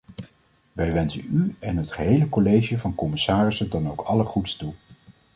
Wij 0.73 0.93
wensen 0.93 1.23
u 1.29 1.55
en 1.59 1.77
het 1.77 1.91
gehele 1.91 2.29
college 2.29 2.77
van 2.79 2.95
commissarissen 2.95 3.69
dan 3.69 3.89
ook 3.89 4.01
alle 4.01 4.23
goeds 4.23 4.55
toe. 4.55 4.73